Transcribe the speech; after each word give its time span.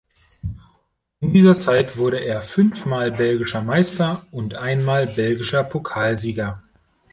In 1.19 1.31
dieser 1.31 1.57
Zeit 1.59 1.95
wurde 1.95 2.17
er 2.17 2.41
fünfmal 2.41 3.11
belgischer 3.11 3.61
Meister 3.61 4.25
und 4.31 4.55
einmal 4.55 5.05
belgischer 5.05 5.63
Pokalsieger. 5.63 6.63